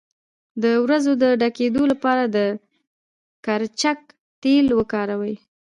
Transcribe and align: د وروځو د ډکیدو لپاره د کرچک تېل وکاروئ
د 0.63 0.65
وروځو 0.83 1.11
د 1.23 1.25
ډکیدو 1.41 1.83
لپاره 1.91 2.23
د 2.35 2.37
کرچک 3.45 3.99
تېل 4.43 4.67
وکاروئ 4.79 5.35